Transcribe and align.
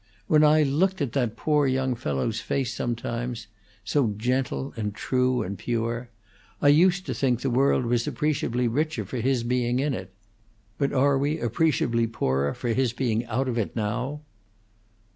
When 0.25 0.43
I 0.43 0.63
looked 0.63 0.99
at 0.99 1.11
that 1.11 1.35
poor 1.37 1.67
young 1.67 1.93
fellow's 1.93 2.39
face 2.41 2.73
sometimes 2.73 3.45
so 3.85 4.15
gentle 4.17 4.73
and 4.75 4.95
true 4.95 5.43
and 5.43 5.59
pure 5.59 6.09
I 6.59 6.69
used 6.69 7.05
to 7.05 7.13
think 7.13 7.41
the 7.41 7.51
world 7.51 7.85
was 7.85 8.07
appreciably 8.07 8.67
richer 8.67 9.05
for 9.05 9.17
his 9.17 9.43
being 9.43 9.77
in 9.77 9.93
it. 9.93 10.11
But 10.79 10.91
are 10.91 11.19
we 11.19 11.39
appreciably 11.39 12.07
poorer 12.07 12.55
for 12.55 12.69
his 12.69 12.93
being 12.93 13.25
out 13.25 13.47
of 13.47 13.59
it 13.59 13.75
now?" 13.75 14.21